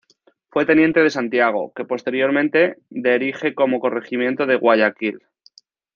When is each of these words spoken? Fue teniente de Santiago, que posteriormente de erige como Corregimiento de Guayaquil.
Fue 0.49 0.65
teniente 0.65 0.99
de 1.03 1.11
Santiago, 1.11 1.73
que 1.75 1.85
posteriormente 1.85 2.77
de 2.89 3.13
erige 3.13 3.53
como 3.53 3.79
Corregimiento 3.79 4.47
de 4.47 4.55
Guayaquil. 4.55 5.19